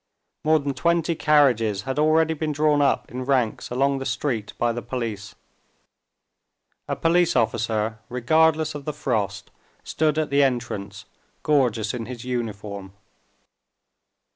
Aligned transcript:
More 0.43 0.57
than 0.57 0.73
twenty 0.73 1.13
carriages 1.13 1.83
had 1.83 1.99
already 1.99 2.33
been 2.33 2.51
drawn 2.51 2.81
up 2.81 3.11
in 3.11 3.23
ranks 3.23 3.69
along 3.69 3.99
the 3.99 4.05
street 4.07 4.51
by 4.57 4.71
the 4.71 4.81
police. 4.81 5.35
A 6.87 6.95
police 6.95 7.35
officer, 7.35 7.99
regardless 8.09 8.73
of 8.73 8.85
the 8.85 8.93
frost, 8.93 9.51
stood 9.83 10.17
at 10.17 10.31
the 10.31 10.41
entrance, 10.41 11.05
gorgeous 11.43 11.93
in 11.93 12.07
his 12.07 12.25
uniform. 12.25 12.93